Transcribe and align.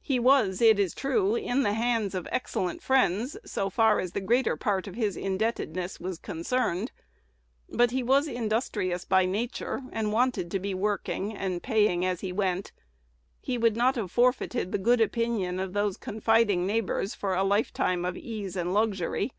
He 0.00 0.18
was, 0.18 0.60
it 0.60 0.80
is 0.80 0.92
true, 0.92 1.36
in 1.36 1.62
the 1.62 1.74
hands 1.74 2.16
of 2.16 2.26
excellent 2.32 2.82
friends, 2.82 3.36
so 3.46 3.70
far 3.70 4.00
as 4.00 4.10
the 4.10 4.20
greater 4.20 4.56
part 4.56 4.88
of 4.88 4.96
his 4.96 5.16
indebtedness 5.16 6.00
was 6.00 6.18
concerned; 6.18 6.90
but 7.68 7.92
he 7.92 8.02
was 8.02 8.26
industrious 8.26 9.04
by 9.04 9.24
nature, 9.24 9.82
and 9.92 10.12
wanted 10.12 10.50
to 10.50 10.58
be 10.58 10.74
working, 10.74 11.32
and 11.36 11.62
paying 11.62 12.04
as 12.04 12.22
he 12.22 12.32
went. 12.32 12.72
He 13.40 13.56
would 13.56 13.76
not 13.76 13.94
have 13.94 14.10
forfeited 14.10 14.72
the 14.72 14.78
good 14.78 15.00
opinion 15.00 15.60
of 15.60 15.74
those 15.74 15.96
confiding 15.96 16.66
neighbors 16.66 17.14
for 17.14 17.32
a 17.36 17.44
lifetime 17.44 18.04
of 18.04 18.16
ease 18.16 18.56
and 18.56 18.74
luxury. 18.74 19.30